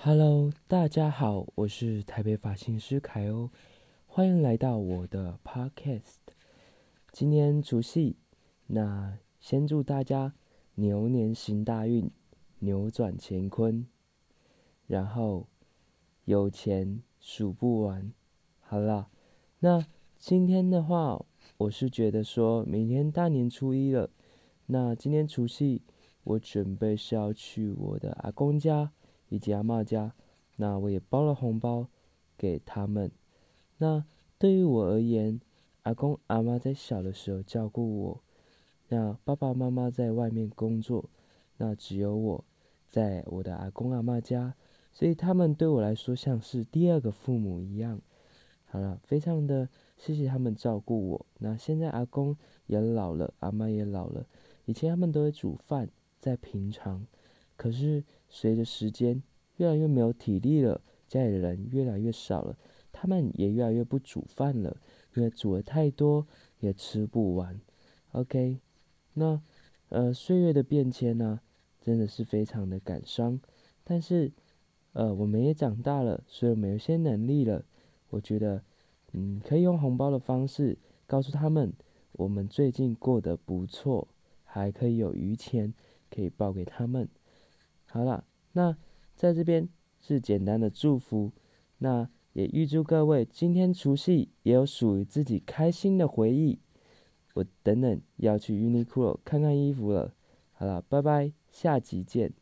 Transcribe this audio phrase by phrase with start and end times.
[0.00, 3.50] Hello，大家好，我是台北发型师凯欧，
[4.06, 6.20] 欢迎来到我的 Podcast。
[7.10, 8.16] 今天除夕，
[8.68, 10.34] 那先祝大家
[10.76, 12.08] 牛年行大运，
[12.60, 13.88] 扭转乾坤，
[14.86, 15.48] 然后
[16.26, 18.12] 有钱数不完。
[18.60, 19.10] 好了，
[19.58, 19.84] 那
[20.16, 21.20] 今天的话，
[21.56, 24.08] 我是觉得说明天大年初一了，
[24.66, 25.82] 那今天除夕，
[26.22, 28.92] 我准备是要去我的阿公家。
[29.28, 30.12] 以及阿妈家，
[30.56, 31.86] 那我也包了红包
[32.36, 33.10] 给他们。
[33.78, 34.04] 那
[34.38, 35.40] 对于我而言，
[35.82, 38.20] 阿公阿妈在小的时候照顾我，
[38.88, 41.04] 那爸爸妈妈在外面工作，
[41.56, 42.44] 那只有我
[42.88, 44.54] 在我的阿公阿妈家，
[44.92, 48.00] 所以他们对我来说像是第二个父母一样。
[48.66, 51.26] 好了，非常的谢谢他们照顾我。
[51.38, 52.36] 那现在阿公
[52.66, 54.26] 也老了，阿妈也老了，
[54.66, 55.88] 以前他们都会煮饭，
[56.20, 57.06] 在平常。
[57.58, 59.20] 可是随着时间
[59.56, 62.56] 越来越没有体力了，家里的人越来越少了，
[62.92, 64.76] 他们也越来越不煮饭了，
[65.14, 66.24] 因为煮的太多
[66.60, 67.60] 也吃不完。
[68.12, 68.60] OK，
[69.14, 69.42] 那
[69.88, 71.40] 呃岁月的变迁呢，
[71.80, 73.40] 真的是非常的感伤。
[73.82, 74.30] 但是
[74.92, 77.64] 呃我们也长大了，所以我们有些能力了。
[78.10, 78.62] 我觉得
[79.12, 80.78] 嗯可以用红包的方式
[81.08, 81.72] 告诉他们，
[82.12, 84.06] 我们最近过得不错，
[84.44, 85.74] 还可以有余钱
[86.08, 87.08] 可以报给他们。
[87.90, 88.76] 好了，那
[89.14, 89.68] 在这边
[90.00, 91.32] 是简单的祝福，
[91.78, 96.58] 那也预祝各位今天除夕也有属于自己开心的回忆。
[97.34, 100.14] 我等等要去 Uniqlo 看看衣服了。
[100.52, 102.32] 好了，拜拜，下集见。